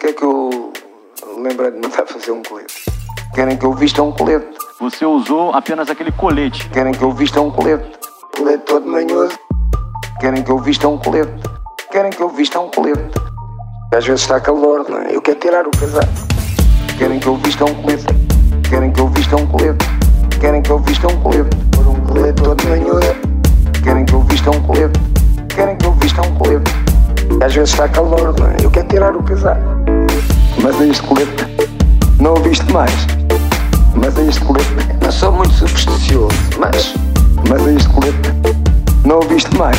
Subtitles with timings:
[0.00, 0.72] porque é que eu
[1.36, 2.90] lembrei de mandar fazer um colete?
[3.34, 4.46] Querem que eu vista um colete?
[4.80, 6.70] Você usou apenas aquele colete.
[6.70, 7.84] Querem que eu vista um colete?
[8.34, 9.38] Colete todo manhoso.
[10.18, 11.30] Querem que eu vista um colete?
[11.92, 13.02] Querem que eu vista um colete?
[13.92, 15.14] Às vezes está calor, não é?
[15.14, 16.08] Eu quero tirar o casaco.
[16.98, 18.06] Querem que eu vista um colete?
[18.70, 19.84] Querem que eu vista um colete?
[20.40, 21.56] Querem que eu vista um colete?
[21.76, 23.29] Por um colete todo manhoso.
[27.42, 28.56] Às vezes está calor, não é?
[28.62, 29.62] Eu quero tirar o casaco.
[30.62, 31.46] Mas é este colete
[32.20, 32.92] não o viste mais.
[33.94, 34.68] Mas é este colete
[35.02, 36.94] não sou muito supersticioso, mas.
[37.48, 38.30] Mas é este colete
[39.06, 39.78] não o viste mais.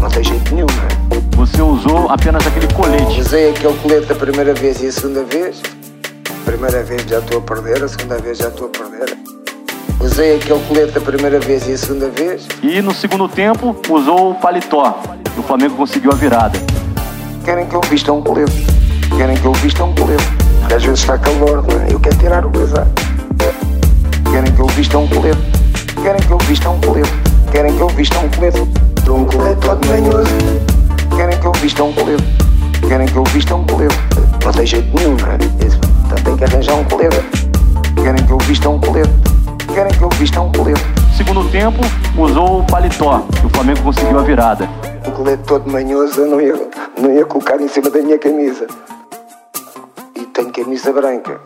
[0.00, 1.36] Não tem jeito nenhum, não é?
[1.36, 3.20] Você usou apenas aquele colete.
[3.20, 5.60] Usei aquele colete a primeira vez e a segunda vez.
[6.30, 9.18] A primeira vez já estou a perder, a segunda vez já estou a perder.
[10.00, 12.48] Usei aquele colete a primeira vez e a segunda vez.
[12.62, 15.13] E no segundo tempo usou o paletó.
[15.36, 16.58] E o Flamengo conseguiu a virada.
[17.44, 18.66] Querem que eu vista um colete.
[19.16, 20.24] Querem que eu vista um colete.
[20.64, 21.92] Às vezes está calor, é?
[21.92, 22.90] Eu quero tirar o casaco.
[24.30, 25.38] Querem que eu vista um colete.
[26.02, 27.12] Querem que eu vista um colete.
[27.50, 28.60] Querem que eu vista um colete.
[29.04, 30.34] Dou um colete todo manhoso.
[31.16, 32.24] Querem que eu vista um colete.
[32.88, 33.96] Querem que eu vista um colete.
[34.44, 35.34] Não tem jeito nenhum, não é?
[35.34, 37.24] Então tem que arranjar um colete.
[38.02, 39.10] Querem que eu vista um colete.
[39.74, 40.82] Querem que eu vista um colete.
[41.16, 41.80] Segundo tempo,
[42.16, 43.26] usou o paletó.
[43.42, 44.93] E o Flamengo conseguiu a virada.
[45.06, 46.54] O colete todo manhoso eu não ia,
[46.98, 48.66] não ia colocar em cima da minha camisa.
[50.14, 51.40] E tenho camisa branca.